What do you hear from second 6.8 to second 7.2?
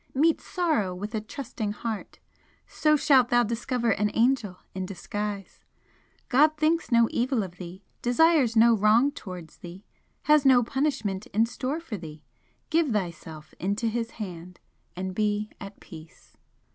no